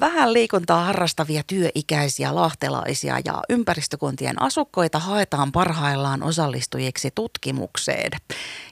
[0.00, 8.10] vähän liikuntaa harrastavia työikäisiä lahtelaisia ja ympäristökuntien asukkaita haetaan parhaillaan osallistujiksi tutkimukseen.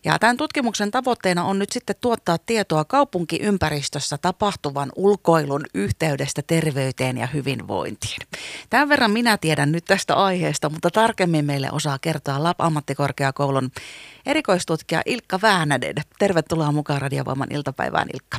[0.05, 7.27] Ja tämän tutkimuksen tavoitteena on nyt sitten tuottaa tietoa kaupunkiympäristössä tapahtuvan ulkoilun yhteydestä terveyteen ja
[7.27, 8.19] hyvinvointiin.
[8.71, 13.71] Tämän verran minä tiedän nyt tästä aiheesta, mutta tarkemmin meille osaa kertoa LAP-ammattikorkeakoulun
[14.27, 15.95] erikoistutkija Ilkka Väänänen.
[16.19, 18.39] Tervetuloa mukaan Radiovoiman iltapäivään Ilkka.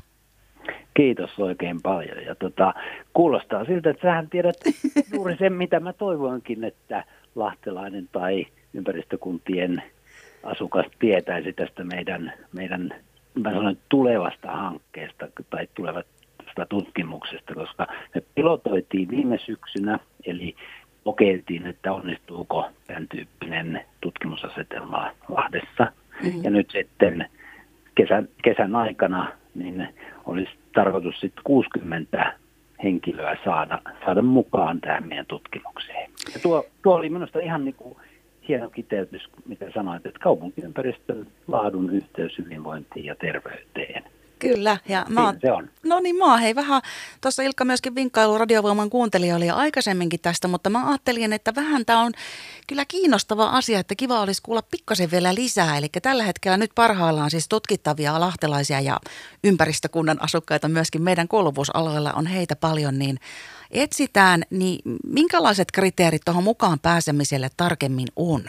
[1.00, 2.26] Kiitos oikein paljon.
[2.26, 2.74] Ja tota,
[3.14, 4.56] kuulostaa siltä, että sähän tiedät
[5.14, 7.04] juuri sen, mitä mä toivoinkin, että
[7.36, 9.84] lahtelainen tai ympäristökuntien
[10.44, 12.94] asukas tietäisi tästä meidän, meidän
[13.34, 20.56] mä sanon, tulevasta hankkeesta tai tulevasta tutkimuksesta, koska me pilotoitiin viime syksynä, eli
[21.04, 25.88] kokeiltiin, että onnistuuko tämän tyyppinen tutkimusasetelma Lahdessa.
[26.24, 26.44] Mm-hmm.
[26.44, 27.30] Ja nyt sitten
[27.96, 29.88] kesän, kesän aikana niin
[30.26, 32.34] olisi tarkoitus sitten 60
[32.84, 36.12] henkilöä saada, saada mukaan tähän meidän tutkimukseen.
[36.34, 37.98] Ja tuo, tuo oli minusta ihan niin kuin
[38.48, 44.04] hieno kiteytys, mitä sanoit, että kaupunkiympäristön laadun yhteys hyvinvointiin ja terveyteen–
[44.40, 44.78] Kyllä.
[44.90, 45.70] Ja mä oon, se on.
[45.86, 46.82] No niin, mä oon hei vähän,
[47.22, 52.02] tuossa Ilkka myöskin vinkkailu radiovoiman kuuntelijoille jo aikaisemminkin tästä, mutta mä ajattelin, että vähän tämä
[52.02, 52.12] on
[52.68, 55.78] kyllä kiinnostava asia, että kiva olisi kuulla pikkasen vielä lisää.
[55.78, 58.98] Eli tällä hetkellä nyt parhaillaan siis tutkittavia lahtelaisia ja
[59.44, 63.18] ympäristökunnan asukkaita myöskin meidän kouluvuusalueella on heitä paljon, niin
[63.72, 68.42] etsitään, niin minkälaiset kriteerit tuohon mukaan pääsemiselle tarkemmin on?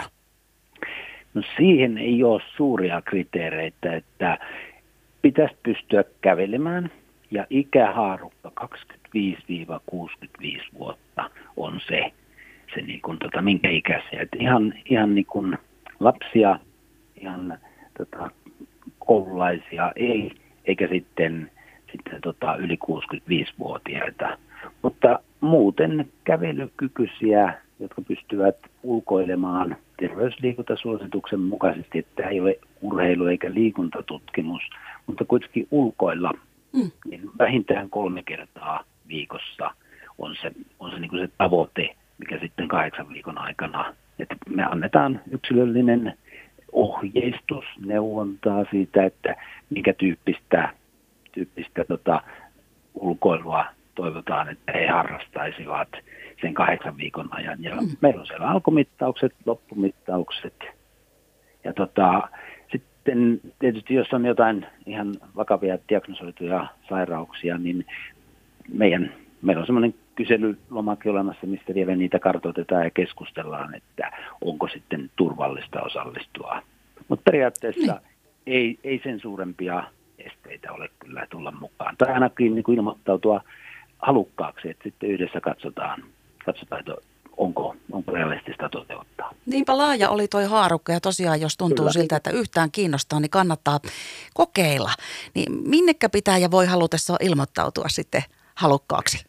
[1.34, 4.38] No siihen ei ole suuria kriteereitä, että
[5.22, 6.90] pitäisi pystyä kävelemään
[7.30, 8.64] ja ikähaarukka 25-65
[10.78, 12.12] vuotta on se,
[12.74, 14.22] se niin kuin, tota, minkä ikäisiä.
[14.22, 15.58] Et ihan, ihan niin kuin
[16.00, 16.58] lapsia,
[17.16, 17.58] ihan
[17.98, 18.30] tota,
[18.98, 20.32] koululaisia ei,
[20.64, 21.50] eikä sitten,
[21.92, 24.38] sitten tota, yli 65-vuotiaita.
[24.82, 34.62] Mutta muuten kävelykykyisiä, jotka pystyvät ulkoilemaan terveysliikuntasuosituksen mukaisesti, että ei ole urheilu- eikä liikuntatutkimus,
[35.06, 36.32] mutta kuitenkin ulkoilla
[36.72, 36.91] mm.
[37.10, 39.70] niin vähintään kolme kertaa viikossa
[40.18, 44.64] on se, on se, niin kuin se tavoite, mikä sitten kahdeksan viikon aikana, että me
[44.64, 46.18] annetaan yksilöllinen
[46.72, 49.36] ohjeistus, neuvontaa siitä, että
[49.70, 50.68] minkä tyyppistä,
[51.32, 52.22] tyyppistä tota,
[52.94, 53.64] ulkoilua
[53.94, 55.88] toivotaan, että he harrastaisivat
[56.41, 57.62] sen kahdeksan viikon ajan.
[57.62, 57.88] Ja mm.
[58.00, 60.54] meillä on siellä alkumittaukset, loppumittaukset.
[61.64, 62.28] Ja tota,
[63.05, 67.87] sitten tietysti jos on jotain ihan vakavia diagnosoituja sairauksia, niin
[68.72, 69.12] meidän,
[69.43, 75.83] meillä on semmoinen kyselylomake olemassa, mistä vielä niitä kartoitetaan ja keskustellaan, että onko sitten turvallista
[75.83, 76.62] osallistua.
[77.09, 78.03] Mutta periaatteessa niin.
[78.47, 79.84] ei, ei sen suurempia
[80.19, 81.94] esteitä ole kyllä tulla mukaan.
[81.99, 83.41] Tai ainakin niin kuin ilmoittautua
[83.99, 86.03] halukkaaksi, että sitten yhdessä katsotaan,
[86.44, 86.84] katsotaan
[87.41, 89.34] onko, onko realistista toteuttaa.
[89.47, 91.93] Niinpä laaja oli toi haarukka ja tosiaan jos tuntuu Kyllä.
[91.93, 93.81] siltä, että yhtään kiinnostaa, niin kannattaa
[94.34, 94.91] kokeilla.
[95.34, 98.23] Niin minnekä pitää ja voi halutessa ilmoittautua sitten
[98.55, 99.25] halukkaaksi?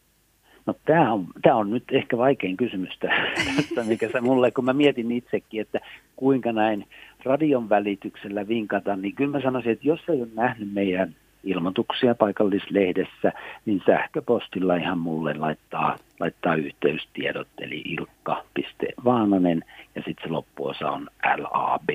[0.66, 4.74] No tämä on, tämä on nyt ehkä vaikein kysymys tästä, mikä se mulle, kun mä
[4.74, 5.80] mietin itsekin, että
[6.16, 6.88] kuinka näin
[7.24, 13.32] radion välityksellä vinkata, niin kyllä mä sanoisin, että jos ei ole nähnyt meidän ilmoituksia paikallislehdessä,
[13.66, 19.64] niin sähköpostilla ihan mulle laittaa, laittaa yhteystiedot, eli ilkka.vaananen
[19.96, 21.08] ja sitten se loppuosa on
[21.38, 21.90] lab,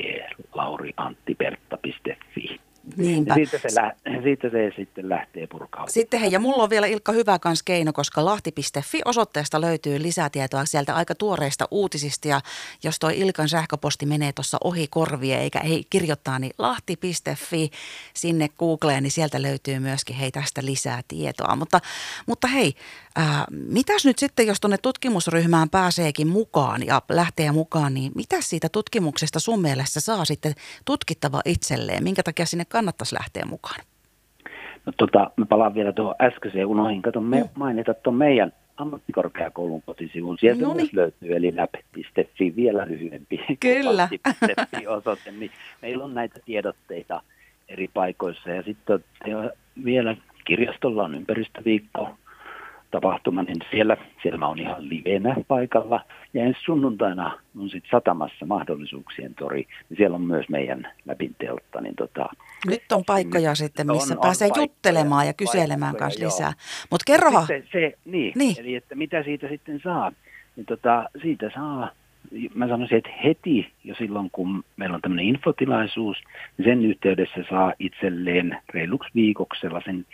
[0.55, 2.61] laurianttipertta.fi.
[2.97, 3.35] Niinpä.
[3.35, 5.91] Siitä se, lä- siitä se sitten lähtee purkautumaan.
[5.91, 10.65] Sitten hei, ja mulla on vielä Ilkka hyvä kans keino, koska lahti.fi osoitteesta löytyy lisätietoa
[10.65, 12.29] sieltä aika tuoreista uutisista.
[12.29, 12.41] Ja
[12.85, 17.71] jos toi Ilkan sähköposti menee tuossa ohi korvia eikä ei kirjoittaa, niin lahti.fi
[18.15, 21.57] sinne Googleen, niin sieltä löytyy myöskin hei tästä lisää tietoa.
[21.57, 21.81] Mutta,
[22.27, 22.75] mutta hei,
[23.17, 28.69] ää, mitäs nyt sitten, jos tuonne tutkimusryhmään pääseekin mukaan ja lähtee mukaan, niin mitä siitä
[28.69, 30.53] tutkimuksesta sun mielestä saa sitten
[30.85, 32.05] tutkittava itselleen?
[32.05, 33.81] Minkä takia sinne kannattaisi lähteä mukaan?
[34.87, 37.49] No tota, mä palaan vielä tuohon äskeiseen, unohin kato me, mm.
[37.55, 40.39] mainita tuon meidän ammattikorkeakoulun kotisivun.
[40.39, 40.77] Sieltä Noniin.
[40.77, 43.41] myös löytyy, eli lab.fi, vielä lyhyempi.
[43.61, 44.09] Kyllä.
[44.89, 45.51] osoite, niin
[45.83, 47.23] meillä on näitä tiedotteita
[47.69, 48.51] eri paikoissa.
[48.51, 49.05] Ja sitten
[49.85, 52.09] vielä kirjastolla on ympäristöviikko,
[53.01, 56.01] tapahtuma, niin siellä, siellä mä oon ihan livenä paikalla.
[56.35, 61.81] Ja ensi sunnuntaina on sitten satamassa mahdollisuuksien tori, niin siellä on myös meidän läpinteltta.
[61.81, 62.29] Niin tota,
[62.67, 66.53] Nyt on paikkoja niin, sitten, missä on, pääsee on juttelemaan ja kyselemään kanssa lisää.
[66.91, 67.47] Mutta kerrohan.
[67.47, 70.13] Se, se, niin, niin, eli että mitä siitä sitten saa.
[70.57, 71.91] Niin tota, siitä saa
[72.55, 76.17] mä sanoisin, että heti jo silloin, kun meillä on tämmöinen infotilaisuus,
[76.59, 80.07] niin sen yhteydessä saa itselleen reiluksi viikoksi sellaisen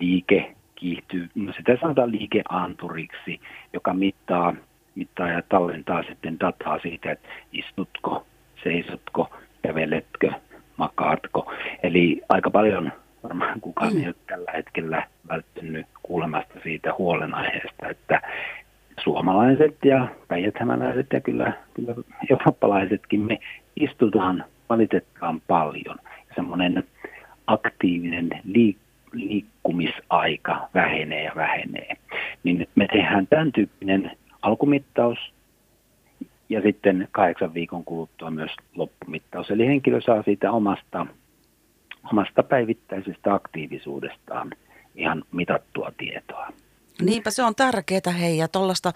[0.00, 1.28] liike kiihtyy.
[1.34, 3.40] No sitä sanotaan liikeanturiksi,
[3.72, 4.54] joka mittaa,
[4.94, 8.26] mittaa ja tallentaa sitten dataa siitä, että istutko,
[8.62, 9.30] seisotko,
[9.62, 10.32] käveletkö,
[10.76, 11.52] makaatko.
[11.82, 12.92] Eli aika paljon
[13.22, 18.20] varmaan kukaan ei ole tällä hetkellä välttynyt kuulemasta siitä huolenaiheesta, että
[19.04, 21.94] suomalaiset ja päijäthämäläiset ja kyllä, kyllä
[22.30, 23.38] eurooppalaisetkin me
[23.76, 25.98] istutaan valitettavan paljon.
[26.34, 26.84] Semmoinen
[27.46, 28.90] aktiivinen liik-
[29.78, 31.96] liikkumisaika vähenee ja vähenee.
[32.44, 34.10] Niin me tehdään tämän tyyppinen
[34.42, 35.18] alkumittaus
[36.48, 39.50] ja sitten kahdeksan viikon kuluttua myös loppumittaus.
[39.50, 41.06] Eli henkilö saa siitä omasta,
[42.12, 44.50] omasta päivittäisestä aktiivisuudestaan
[44.94, 46.52] ihan mitattua tietoa.
[47.00, 48.92] Niinpä se on tärkeää hei ja tollasta,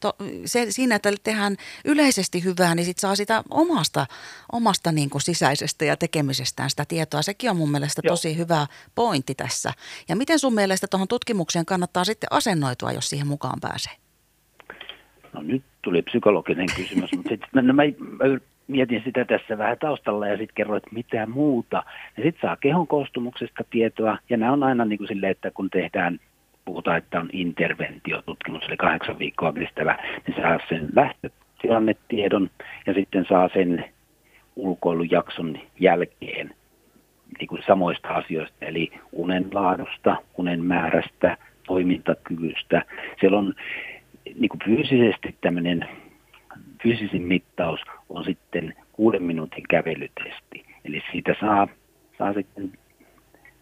[0.00, 0.12] to,
[0.44, 4.06] se, siinä, että tehdään yleisesti hyvää, niin sit saa sitä omasta,
[4.52, 7.22] omasta niin kuin sisäisestä ja tekemisestään sitä tietoa.
[7.22, 8.12] Sekin on mun mielestä Joo.
[8.12, 9.72] tosi hyvä pointti tässä.
[10.08, 13.92] Ja miten sun mielestä tuohon tutkimukseen kannattaa sitten asennoitua, jos siihen mukaan pääsee?
[15.32, 18.38] No nyt tuli psykologinen kysymys, mutta sitten no, mä, mä
[18.68, 21.82] mietin sitä tässä vähän taustalla ja sitten kerroin, että mitä muuta.
[22.16, 25.70] Ja sitten saa kehon koostumuksesta tietoa ja nämä on aina niin kuin silleen, että kun
[25.70, 26.20] tehdään
[26.68, 32.50] puhutaan, että on interventiotutkimus, eli kahdeksan viikkoa kestävä, niin saa sen lähtötilannetiedon
[32.86, 33.84] ja sitten saa sen
[34.56, 36.54] ulkoilujakson jälkeen
[37.38, 41.36] niin kuin samoista asioista, eli unen laadusta, unen määrästä,
[41.66, 42.82] toimintakyvystä.
[43.20, 43.54] Siellä on
[44.24, 45.88] niin kuin fyysisesti tämmöinen
[46.82, 50.64] fyysisin mittaus on sitten kuuden minuutin kävelytesti.
[50.84, 51.68] Eli siitä saa,
[52.18, 52.72] saa sitten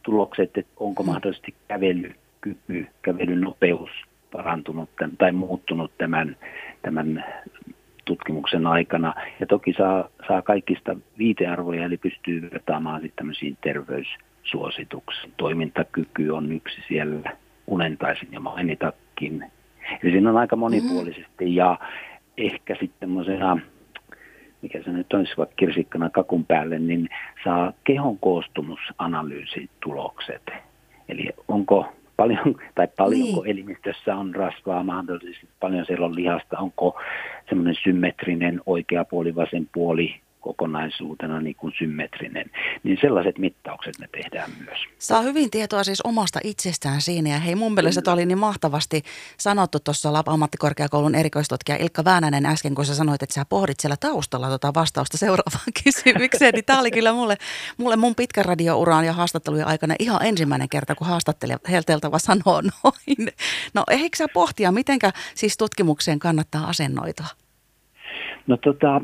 [0.02, 2.14] tulokset, että onko mahdollisesti kävely
[2.46, 3.90] kyky, kävelyn nopeus
[4.32, 6.36] parantunut tai muuttunut tämän,
[6.82, 7.24] tämän
[8.04, 9.14] tutkimuksen aikana.
[9.40, 15.32] Ja toki saa, saa kaikista viitearvoja, eli pystyy vertaamaan sitten tämmöisiin terveyssuosituksiin.
[15.36, 19.44] Toimintakyky on yksi siellä, unen taisin jo mainitakin.
[20.02, 21.56] Eli siinä on aika monipuolisesti mm-hmm.
[21.56, 21.78] ja
[22.36, 23.58] ehkä sitten semmoisena,
[24.62, 27.08] mikä se nyt olisi vaikka kirsikkana kakun päälle, niin
[27.44, 30.42] saa kehon koostumusanalyysi-tulokset.
[31.08, 33.50] Eli onko paljon, tai paljonko niin.
[33.50, 37.00] elimistössä on rasvaa mahdollisesti, paljon siellä on lihasta, onko
[37.48, 42.50] semmoinen symmetrinen oikea puoli, vasen puoli, kokonaisuutena niin kuin symmetrinen,
[42.82, 44.78] niin sellaiset mittaukset me tehdään myös.
[44.98, 48.14] Saa hyvin tietoa siis omasta itsestään siinä ja hei mun mielestä Kyllä.
[48.14, 49.02] oli niin mahtavasti
[49.38, 54.48] sanottu tuossa ammattikorkeakoulun erikoistutkija Ilkka Väänänen äsken, kun sä sanoit, että sä pohdit siellä taustalla
[54.48, 57.36] tota vastausta seuraavaan kysymykseen, niin tämä oli kyllä mulle,
[57.78, 63.28] mulle mun pitkän radiouraan ja haastattelujen aikana ihan ensimmäinen kerta, kun haastattelija helteltävä sanoo noin.
[63.74, 67.26] No eikö sä pohtia, mitenkä siis tutkimukseen kannattaa asennoitua?
[68.46, 69.00] No tota,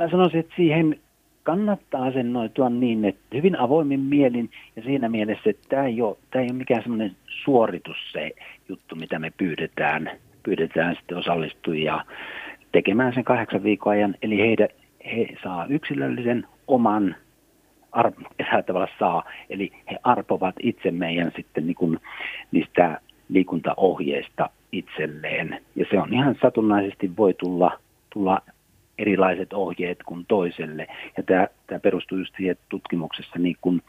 [0.00, 1.00] mä sanoisin, että siihen
[1.42, 6.42] kannattaa asennoitua niin, että hyvin avoimin mielin ja siinä mielessä, että tämä ei ole, tämä
[6.42, 8.30] ei ole mikään semmoinen suoritus se
[8.68, 10.10] juttu, mitä me pyydetään,
[10.42, 12.04] pyydetään sitten osallistujia
[12.72, 14.14] tekemään sen kahdeksan viikon ajan.
[14.22, 14.68] Eli heidän,
[15.04, 17.16] he saa yksilöllisen oman
[18.66, 21.98] tavalla saa, eli he arpovat itse meidän sitten niin kuin
[22.52, 25.60] niistä liikuntaohjeista itselleen.
[25.76, 27.78] Ja se on ihan satunnaisesti voi tulla,
[28.10, 28.40] tulla
[28.98, 30.86] erilaiset ohjeet kuin toiselle.
[31.16, 33.82] Ja tämä, tämä perustuu just siihen tutkimuksessa, niin kun,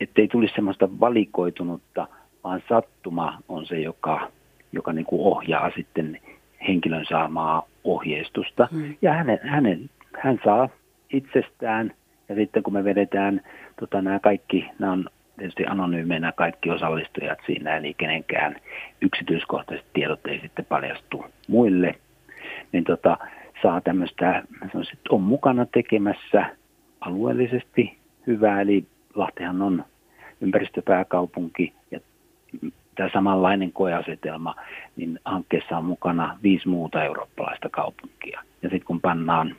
[0.00, 2.08] ettei tulisi semmoista valikoitunutta,
[2.44, 4.30] vaan sattuma on se, joka,
[4.72, 6.20] joka niin kuin ohjaa sitten
[6.68, 8.68] henkilön saamaa ohjeistusta.
[8.72, 8.94] Hmm.
[9.02, 9.90] Ja hänen, hänen,
[10.22, 10.68] hän saa
[11.12, 11.94] itsestään,
[12.28, 13.40] ja sitten kun me vedetään
[13.80, 15.08] tota, nämä kaikki, nämä on
[15.38, 18.56] tietysti anonyymeinä kaikki osallistujat siinä, eli kenenkään
[19.00, 21.94] yksityiskohtaiset tiedot ei sitten paljastu muille,
[22.72, 23.18] niin tota,
[23.62, 24.42] saa tämmöistä,
[25.08, 26.56] on mukana tekemässä
[27.00, 28.84] alueellisesti hyvää, eli
[29.14, 29.84] Lahtihan on
[30.40, 32.00] ympäristöpääkaupunki ja
[32.94, 34.54] tämä samanlainen koeasetelma,
[34.96, 38.42] niin hankkeessa on mukana viisi muuta eurooppalaista kaupunkia.
[38.62, 39.56] Ja sitten kun pannaan,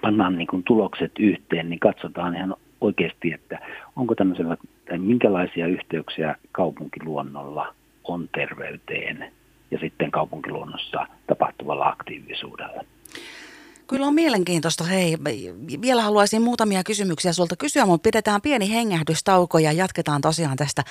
[0.00, 3.58] pannaan niin kun tulokset yhteen, niin katsotaan ihan oikeasti, että
[3.96, 4.56] onko tämmöisellä,
[4.88, 9.32] tai minkälaisia yhteyksiä kaupunkiluonnolla on terveyteen
[9.70, 11.06] ja sitten kaupunkiluonnossa
[11.62, 12.84] tapahtuvalla aktiivisuudella.
[13.86, 14.84] Kyllä on mielenkiintoista.
[14.84, 15.18] Hei,
[15.80, 20.82] vielä haluaisin muutamia kysymyksiä sulta kysyä, mutta pidetään pieni hengähdystauko ja jatketaan tosiaan tästä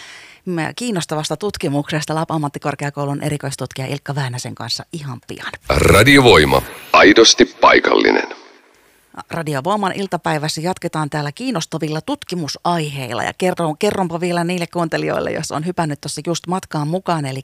[0.76, 5.52] kiinnostavasta tutkimuksesta Lab ammattikorkeakoulun erikoistutkija Ilkka Väänäsen kanssa ihan pian.
[5.70, 6.62] Radiovoima.
[6.94, 8.41] Aidosti paikallinen.
[9.30, 16.02] Radiovoiman iltapäivässä jatketaan täällä kiinnostavilla tutkimusaiheilla ja kerron, kerronpa vielä niille kuuntelijoille, jos on hypännyt
[16.02, 17.26] tuossa just matkaan mukaan.
[17.26, 17.42] Eli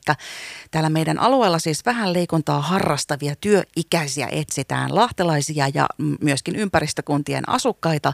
[0.71, 5.87] täällä meidän alueella siis vähän liikuntaa harrastavia työikäisiä etsitään, lahtelaisia ja
[6.21, 8.13] myöskin ympäristökuntien asukkaita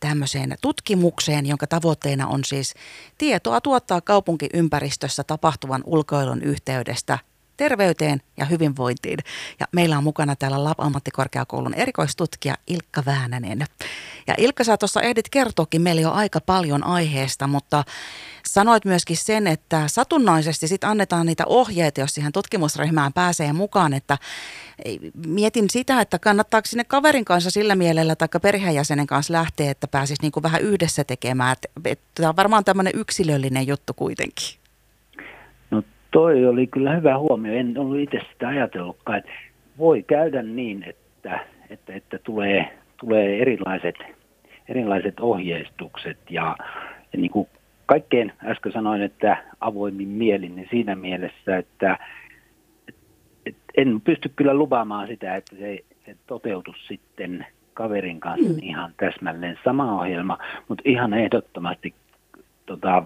[0.00, 2.74] tämmöiseen tutkimukseen, jonka tavoitteena on siis
[3.18, 7.18] tietoa tuottaa kaupunkiympäristössä tapahtuvan ulkoilun yhteydestä
[7.58, 9.18] terveyteen ja hyvinvointiin.
[9.60, 13.66] Ja meillä on mukana täällä Lab-ammattikorkeakoulun erikoistutkija Ilkka Väänänen.
[14.26, 17.84] Ja Ilkka, sä tuossa ehdit kertoakin meille jo aika paljon aiheesta, mutta
[18.46, 24.18] sanoit myöskin sen, että satunnaisesti sit annetaan niitä ohjeita, jos siihen tutkimusryhmään pääsee mukaan, että
[25.26, 30.22] mietin sitä, että kannattaako sinne kaverin kanssa sillä mielellä tai perheenjäsenen kanssa lähteä, että pääsisi
[30.22, 31.56] niin kuin vähän yhdessä tekemään.
[32.14, 34.67] Tämä on varmaan tämmöinen yksilöllinen juttu kuitenkin.
[36.10, 37.52] Toi oli kyllä hyvä huomio.
[37.52, 39.30] En ollut itse sitä ajatellutkaan, että
[39.78, 43.94] voi käydä niin, että, että, että tulee, tulee erilaiset,
[44.68, 46.56] erilaiset ohjeistukset ja,
[47.12, 47.48] ja niin kuin
[47.86, 51.98] kaikkein äsken sanoin, että avoimin mielin, niin siinä mielessä, että
[52.88, 52.94] et,
[53.46, 58.58] et en pysty kyllä lupaamaan sitä, että se, se toteutus sitten kaverin kanssa mm.
[58.62, 60.38] ihan täsmälleen sama ohjelma,
[60.68, 61.94] mutta ihan ehdottomasti
[62.66, 63.02] tota,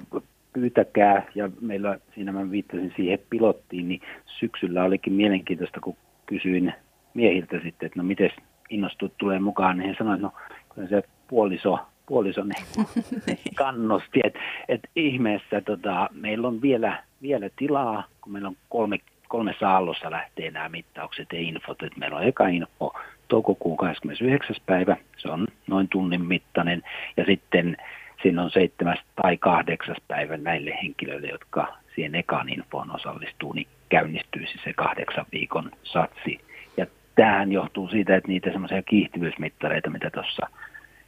[0.52, 6.74] pyytäkää, ja meillä siinä mä viittasin siihen pilottiin, niin syksyllä olikin mielenkiintoista, kun kysyin
[7.14, 8.30] miehiltä sitten, että no miten
[8.70, 10.32] innostut tulee mukaan, niin he sanoivat, no
[10.74, 12.54] kyllä se puoliso puolisoni
[13.26, 13.38] niin.
[13.54, 19.70] kannusti, että et ihmeessä tota, meillä on vielä, vielä tilaa, kun meillä on kolme, kolmessa
[19.70, 22.94] aallossa lähtee nämä mittaukset ja infot, että meillä on eka info
[23.28, 24.56] toukokuun 29.
[24.66, 26.82] päivä, se on noin tunnin mittainen,
[27.16, 27.76] ja sitten
[28.22, 34.58] siinä on seitsemäs tai kahdeksas päivä näille henkilöille, jotka siihen ekaan infoon osallistuu, niin käynnistyisi
[34.64, 36.40] se kahdeksan viikon satsi.
[36.76, 40.46] Ja tämähän johtuu siitä, että niitä semmoisia kiihtyvyysmittareita, mitä tuossa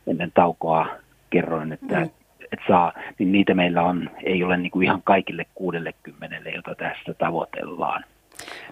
[0.07, 0.87] ennen taukoa
[1.31, 2.11] kerroin, että, mm.
[2.53, 7.15] että saa, niin niitä meillä on, ei ole niin kuin ihan kaikille 60, jota tässä
[7.15, 8.05] tavoitellaan.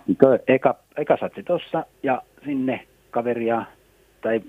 [0.07, 0.19] Niin
[0.49, 3.65] eka, eka satsi tuossa ja sinne kaveria
[4.21, 4.41] tai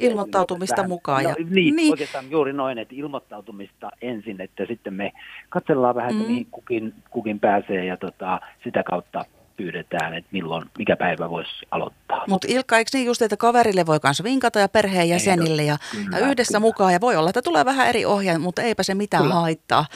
[0.00, 0.88] ilmoittautumista tähän.
[0.88, 1.22] mukaan.
[1.22, 1.28] Ja...
[1.28, 5.12] No, niin, niin, oikeastaan juuri noin, että ilmoittautumista ensin, että sitten me
[5.48, 6.28] katsellaan vähän, että mm.
[6.30, 9.24] mihin kukin, kukin pääsee ja tota, sitä kautta
[9.60, 12.24] pyydetään, että milloin, mikä päivä voisi aloittaa.
[12.28, 16.26] Mutta Ilkka, eikö niin just, että kaverille voi myös vinkata ja perheenjäsenille ja, kyllä, ja
[16.26, 16.60] yhdessä kyllä.
[16.60, 19.34] mukaan ja voi olla, että tulee vähän eri ohje, mutta eipä se mitään kyllä.
[19.34, 19.86] haittaa.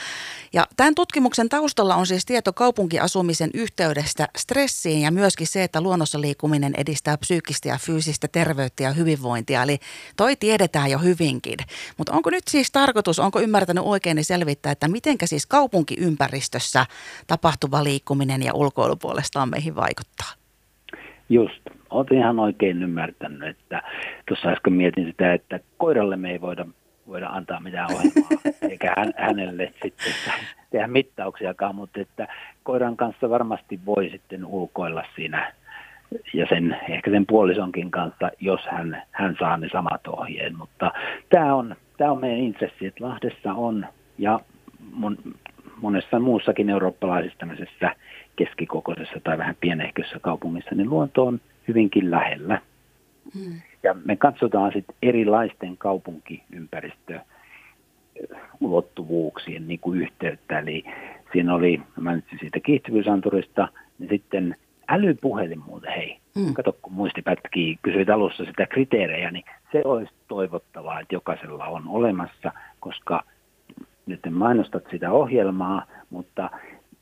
[0.53, 6.21] Ja tämän tutkimuksen taustalla on siis tieto kaupunkiasumisen yhteydestä stressiin ja myöskin se, että luonnossa
[6.21, 9.63] liikkuminen edistää psyykkistä ja fyysistä terveyttä ja hyvinvointia.
[9.63, 9.79] Eli
[10.17, 11.57] toi tiedetään jo hyvinkin.
[11.97, 16.85] Mutta onko nyt siis tarkoitus, onko ymmärtänyt oikein niin selvittää, että mitenkä siis kaupunkiympäristössä
[17.27, 20.31] tapahtuva liikkuminen ja ulkoilu puolestaan meihin vaikuttaa?
[21.29, 23.81] Just, olet ihan oikein ymmärtänyt, että
[24.27, 26.65] tuossa äsken mietin sitä, että koiralle me ei voida,
[27.07, 28.29] voida antaa mitään ohjelmaa,
[28.69, 30.13] eikä hän, hänelle sitten
[30.71, 32.27] tehdä mittauksiakaan, mutta että
[32.63, 35.53] koiran kanssa varmasti voi sitten ulkoilla siinä
[36.33, 40.53] ja sen, ehkä sen puolisonkin kanssa, jos hän, hän saa ne samat ohjeet.
[40.57, 40.91] Mutta
[41.29, 43.85] tämä on, tämä on meidän intressi, että Lahdessa on
[44.17, 44.39] ja
[44.93, 45.17] mon,
[45.81, 47.95] monessa muussakin eurooppalaisessa tämmöisessä
[48.35, 52.61] keskikokoisessa tai vähän pienehkössä kaupungissa, niin luonto on hyvinkin lähellä.
[53.35, 53.61] Mm.
[53.83, 57.19] Ja me katsotaan sitten erilaisten kaupunkiympäristö
[58.59, 60.59] ulottuvuuksien niin kuin yhteyttä.
[60.59, 60.83] Eli
[61.33, 63.67] siinä oli, mä nyt siitä kiihtyvyysanturista,
[63.99, 64.55] niin sitten
[64.87, 66.53] älypuhelin muuten, hei, mm.
[66.53, 72.51] kato kun muistipätkii, kysyit alussa sitä kriteerejä, niin se olisi toivottavaa, että jokaisella on olemassa,
[72.79, 73.23] koska
[74.05, 76.49] nyt mainostat sitä ohjelmaa, mutta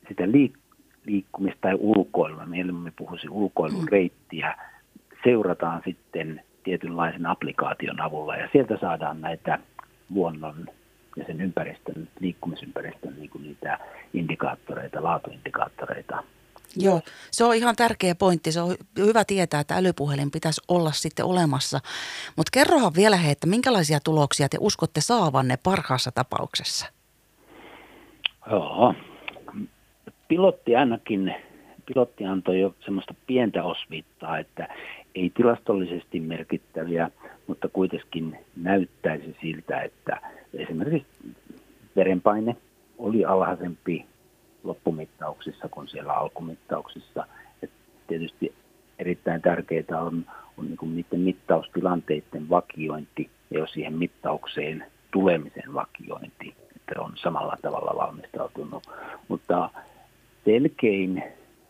[0.08, 0.63] sitä liik-
[1.06, 4.56] liikkumista tai ulkoilua, mieluummin puhuisin ulkoilureittiä,
[5.24, 9.58] seurataan sitten tietynlaisen applikaation avulla ja sieltä saadaan näitä
[10.14, 10.66] luonnon
[11.16, 13.78] ja sen ympäristön, liikkumisympäristön niin kuin niitä
[14.14, 16.22] indikaattoreita, laatuindikaattoreita.
[16.76, 18.52] Joo, se on ihan tärkeä pointti.
[18.52, 21.80] Se on hyvä tietää, että älypuhelin pitäisi olla sitten olemassa.
[22.36, 26.86] Mutta kerrohan vielä he, että minkälaisia tuloksia te uskotte saavanne parhaassa tapauksessa?
[28.50, 28.94] Joo,
[30.28, 31.34] pilotti ainakin,
[31.86, 34.68] pilotti antoi jo semmoista pientä osviittaa, että
[35.14, 37.10] ei tilastollisesti merkittäviä,
[37.46, 40.20] mutta kuitenkin näyttäisi siltä, että
[40.54, 41.08] esimerkiksi
[41.96, 42.56] verenpaine
[42.98, 44.06] oli alhaisempi
[44.64, 47.26] loppumittauksissa kuin siellä alkumittauksissa.
[47.62, 47.70] Et
[48.06, 48.54] tietysti
[48.98, 50.26] erittäin tärkeää on,
[50.58, 58.06] on niin niiden mittaustilanteiden vakiointi ja jo siihen mittaukseen tulemisen vakiointi, että on samalla tavalla
[58.06, 58.82] valmistautunut.
[59.28, 59.70] Mutta
[60.44, 61.22] selkein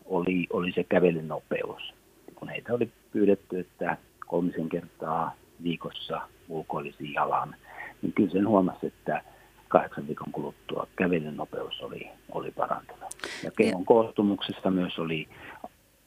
[0.05, 1.93] oli, oli se kävelynopeus.
[2.35, 7.55] Kun heitä oli pyydetty, että kolmisen kertaa viikossa ulkoilisi jalan,
[8.01, 9.21] niin kyllä sen huomasi, että
[9.67, 13.09] kahdeksan viikon kuluttua kävelynopeus oli, oli parantunut.
[13.43, 15.27] Ja kehon koostumuksessa myös oli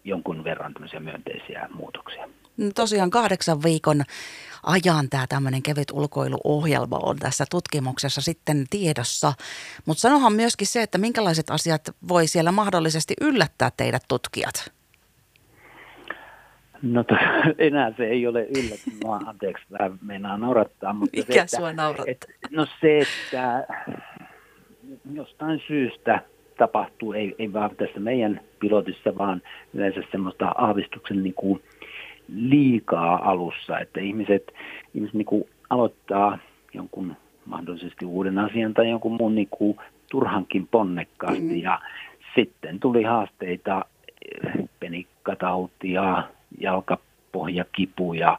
[0.04, 2.28] jonkun verran myönteisiä muutoksia.
[2.56, 4.02] No tosiaan kahdeksan viikon
[4.62, 9.32] ajan tämä tämmöinen kevyt ulkoiluohjelma on tässä tutkimuksessa sitten tiedossa.
[9.86, 14.72] Mutta sanohan myöskin se, että minkälaiset asiat voi siellä mahdollisesti yllättää teidät tutkijat?
[16.82, 17.14] No to,
[17.58, 19.00] enää se ei ole yllätys.
[19.04, 20.92] No, anteeksi, tämä meinaa naurattaa.
[20.92, 22.12] Mutta Mikä se, että, sua naurattaa?
[22.12, 23.66] Et, no se, että
[25.12, 26.22] jostain syystä
[26.58, 29.42] tapahtuu, ei, ei vaan tässä meidän pilotissa, vaan
[29.74, 31.62] yleensä semmoista aavistuksen niin kuin
[32.28, 34.54] liikaa alussa, että ihmiset,
[34.94, 36.38] ihmiset niin kuin aloittaa
[36.74, 37.16] jonkun
[37.46, 39.76] mahdollisesti uuden asian tai jonkun muun niin kuin
[40.10, 41.62] turhankin ponnekkaasti mm.
[41.62, 41.80] ja
[42.34, 43.84] sitten tuli haasteita,
[44.80, 46.22] penikkatautia,
[46.60, 48.38] jalkapohjakipuja,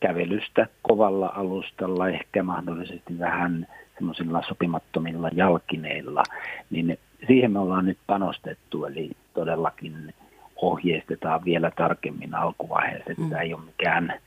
[0.00, 6.22] kävelystä kovalla alustalla, ehkä mahdollisesti vähän semmoisilla sopimattomilla jalkineilla,
[6.70, 10.14] niin siihen me ollaan nyt panostettu, eli todellakin
[10.62, 13.30] ohjeistetaan vielä tarkemmin alkuvaiheessa, että mm.
[13.30, 14.20] tämä ei ole mikään,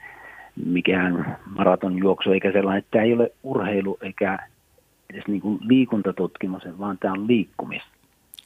[0.65, 4.39] mikään maratonjuoksu eikä sellainen, että tämä ei ole urheilu eikä
[5.09, 7.89] edes niin kuin liikuntatutkimus, vaan tämä on liikkumista.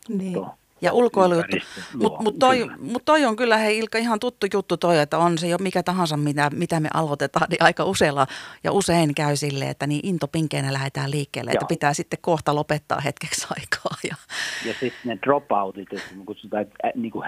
[0.09, 0.37] Niin.
[0.81, 1.57] Ja ulkoilujuttu.
[1.93, 5.37] Mutta mut toi, mut toi on kyllä hei Ilka ihan tuttu juttu toi, että on
[5.37, 8.27] se jo mikä tahansa, mitä, mitä me aloitetaan, niin aika usealla
[8.63, 11.53] ja usein käy sille, että niin intopinkeinä lähdetään liikkeelle, Joo.
[11.53, 13.97] että pitää sitten kohta lopettaa hetkeksi aikaa.
[14.09, 14.15] Ja,
[14.65, 16.65] ja sitten ne dropoutit, jos me kutsutaan
[16.95, 17.25] niin kuin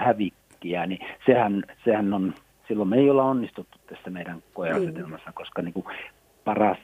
[0.60, 2.34] hävikkiä, niin sehän, sehän on,
[2.68, 5.34] silloin me ei olla onnistuttu tässä meidän koeasetelmassa, mm.
[5.34, 5.86] koska niin kuin
[6.44, 6.78] paras,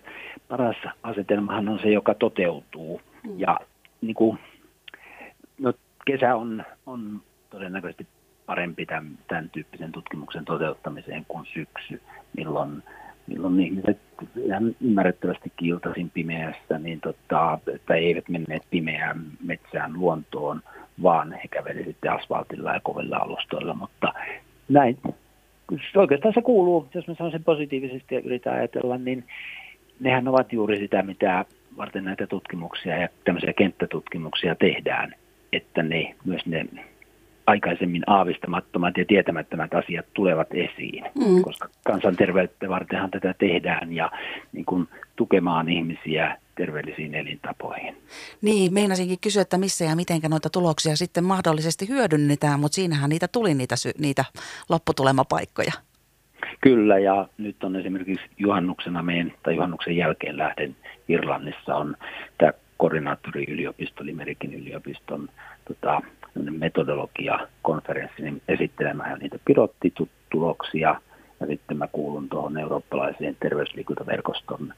[0.49, 3.01] paras asetelmahan on se, joka toteutuu.
[3.25, 3.41] Mm.
[3.41, 3.61] Ja
[4.01, 4.39] niin kuin,
[5.59, 5.73] no,
[6.07, 8.07] kesä on, on todennäköisesti
[8.47, 12.01] parempi tämän, tämän tyyppisen tutkimuksen toteuttamiseen kuin syksy,
[12.37, 12.83] milloin,
[13.27, 13.99] milloin ihmiset
[14.37, 20.63] ihan ymmärrettävästi kiiltasin pimeässä, niin tota, että eivät menneet pimeään metsään luontoon,
[21.03, 24.13] vaan he kävelivät sitten asfaltilla ja kovilla alustoilla, mutta
[24.69, 24.99] näin
[25.97, 29.25] oikeastaan se kuuluu, jos mä sanon sen positiivisesti ja yritän ajatella, niin
[30.01, 31.45] nehän ovat juuri sitä, mitä
[31.77, 35.15] varten näitä tutkimuksia ja tämmöisiä kenttätutkimuksia tehdään–
[35.53, 36.67] että ne, myös ne
[37.47, 41.43] aikaisemmin aavistamattomat ja tietämättömät asiat tulevat esiin, mm.
[41.43, 44.11] koska kansanterveyttä vartenhan tätä tehdään ja
[44.53, 47.97] niin kuin tukemaan ihmisiä terveellisiin elintapoihin.
[48.43, 53.29] Niin, meinasinkin kysyä, että missä ja miten noita tuloksia sitten mahdollisesti hyödynnetään, mutta siinähän niitä
[53.29, 54.25] tuli niitä, sy- niitä
[54.69, 55.73] lopputulemapaikkoja.
[56.61, 60.77] Kyllä, ja nyt on esimerkiksi juhannuksena meidän, tai juhannuksen jälkeen lähden
[61.09, 61.97] Irlannissa on
[62.39, 65.29] tämä koordinaattoriyliopisto, Limerikin yliopiston
[65.69, 66.01] tota,
[66.51, 71.01] metodologia-konferenssi niin esittelemään niitä pilottituloksia.
[71.41, 74.75] Ja sitten mä kuulun tuohon eurooppalaiseen terveysliikuntaverkoston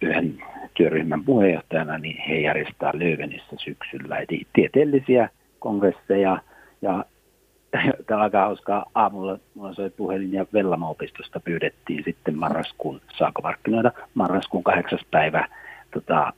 [0.00, 0.42] yhden
[0.74, 6.38] työryhmän puheenjohtajana, niin he järjestää Löövenissä syksyllä eli tieteellisiä kongresseja.
[6.82, 7.04] Ja
[8.06, 8.86] tämä aika hauskaa.
[8.94, 15.48] Aamulla mulla soi puhelin ja Vellamo-opistosta pyydettiin sitten marraskuun, saako markkinoida, marraskuun kahdeksas päivä
[15.90, 16.32] tota,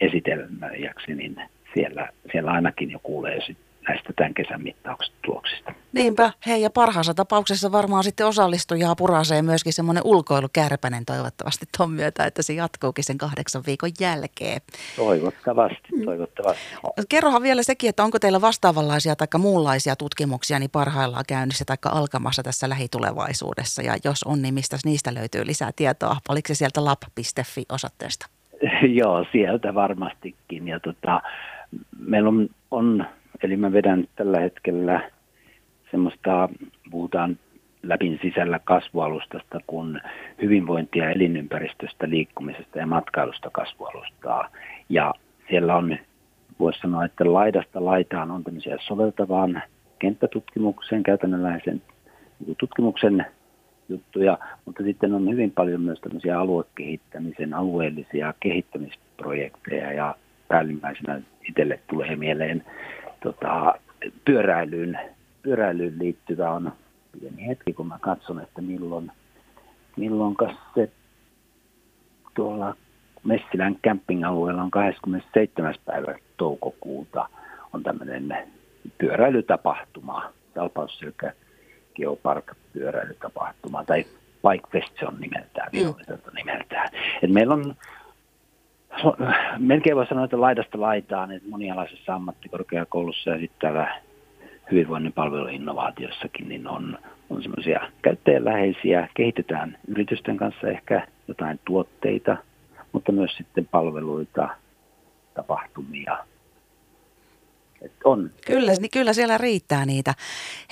[0.00, 1.36] esitelmäjäksi, niin
[1.74, 7.72] siellä, siellä ainakin jo kuulee sit näistä tämän kesän mittauksista Niinpä, hei ja parhaassa tapauksessa
[7.72, 13.62] varmaan sitten osallistujaa purasee myöskin semmoinen ulkoilukärpänen toivottavasti ton myötä, että se jatkuukin sen kahdeksan
[13.66, 14.60] viikon jälkeen.
[14.96, 16.04] Toivottavasti, mm.
[16.04, 16.62] toivottavasti.
[17.08, 22.42] Kerrohan vielä sekin, että onko teillä vastaavanlaisia tai muunlaisia tutkimuksia niin parhaillaan käynnissä tai alkamassa
[22.42, 26.16] tässä lähitulevaisuudessa ja jos on, niin mistä niistä löytyy lisää tietoa?
[26.28, 28.26] Oliko se sieltä lab.fi osoitteesta?
[29.00, 30.68] Joo, sieltä varmastikin.
[30.68, 31.22] Ja tota,
[31.98, 33.06] meillä on, on,
[33.42, 35.10] eli mä vedän tällä hetkellä
[35.90, 36.48] semmoista,
[36.90, 37.38] puhutaan
[37.82, 40.00] läpin sisällä kasvualustasta, kun
[40.42, 44.48] hyvinvointia elinympäristöstä, liikkumisesta ja matkailusta kasvualustaa.
[44.88, 45.14] Ja
[45.48, 45.98] siellä on,
[46.58, 49.62] voisi sanoa, että laidasta laitaan on tämmöisiä soveltavaan
[49.98, 51.82] kenttätutkimuksen, käytännönläheisen
[52.58, 53.26] tutkimuksen
[53.88, 60.14] juttuja, mutta sitten on hyvin paljon myös tämmöisiä aluekehittämisen, alueellisia kehittämisprojekteja ja
[60.48, 62.64] päällimmäisenä itselle tulee mieleen
[63.26, 63.74] tota,
[64.24, 64.98] pyöräilyyn,
[65.42, 66.72] pyöräilyyn liittyvä on
[67.20, 69.12] pieni hetki, kun mä katson, että milloin,
[69.96, 70.36] milloin
[70.74, 70.90] se
[72.34, 72.76] tuolla
[73.24, 75.74] Messilän camping-alueella on 27.
[75.84, 77.28] päivä toukokuuta
[77.72, 78.36] on tämmöinen
[78.98, 80.32] pyöräilytapahtuma.
[80.54, 81.32] Salpausselkä
[81.96, 84.04] Geopark pyöräilytapahtuma tai
[84.42, 85.94] Bike Fest se on nimeltään, mm.
[86.34, 86.88] nimeltään.
[87.22, 87.74] Et meillä on
[89.58, 94.00] melkein voi sanoa, että laidasta laitaan, että monialaisessa ammattikorkeakoulussa ja sitten täällä
[94.70, 96.98] hyvinvoinnin palveluinnovaatiossakin niin on,
[97.30, 102.36] on semmoisia käyttäjäläheisiä, kehitetään yritysten kanssa ehkä jotain tuotteita,
[102.92, 104.48] mutta myös sitten palveluita,
[105.34, 106.18] tapahtumia.
[108.04, 108.30] On.
[108.46, 110.14] Kyllä, niin kyllä siellä riittää niitä.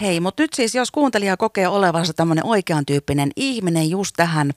[0.00, 4.50] Hei, mutta nyt siis jos kuuntelija kokee olevansa tämmöinen oikean tyyppinen ihminen just tähän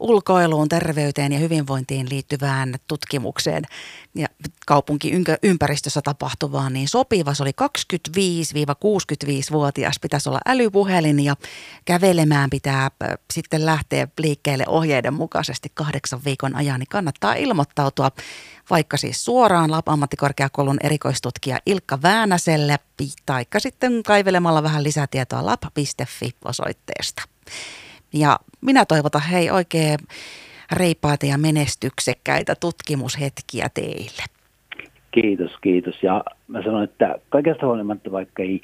[0.00, 3.62] ulkoiluun, terveyteen ja hyvinvointiin liittyvään tutkimukseen
[4.14, 4.26] ja
[4.66, 11.36] kaupunkiympäristössä tapahtuvaan, niin sopiva se oli 25-65-vuotias pitäisi olla älypuhelin ja
[11.84, 12.90] kävelemään pitää
[13.32, 18.10] sitten lähteä liikkeelle ohjeiden mukaisesti kahdeksan viikon ajan, niin kannattaa ilmoittautua
[18.70, 22.78] vaikka siis suoraan LAP ammattikorkeakoulun erikoistutkija Ilkka Väänäselle,
[23.26, 27.22] taikka sitten kaivelemalla vähän lisätietoa lap.fi osoitteesta.
[28.12, 29.98] Ja minä toivotan hei oikein
[30.72, 34.22] reipaita ja menestyksekkäitä tutkimushetkiä teille.
[35.10, 36.02] Kiitos, kiitos.
[36.02, 38.62] Ja mä sanon, että kaikesta huolimatta, vaikka ei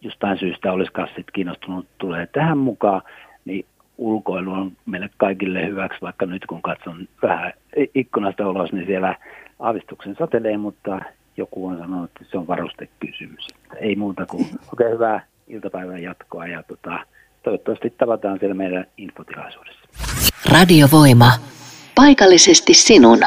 [0.00, 3.02] jostain syystä olisi kassit kiinnostunut tulee tähän mukaan,
[3.44, 3.66] niin
[3.98, 7.52] ulkoilu on meille kaikille hyväksi, vaikka nyt kun katson vähän
[7.94, 9.16] ikkunasta ulos, niin siellä
[9.58, 11.00] aavistuksen satelee, mutta
[11.36, 13.46] joku on sanonut, että se on varustekysymys.
[13.76, 16.98] Ei muuta kuin oikein hyvää iltapäivän jatkoa ja tota,
[17.42, 20.29] toivottavasti tavataan siellä meidän infotilaisuudessa.
[20.44, 21.32] Radiovoima.
[21.94, 23.18] Paikallisesti sinun.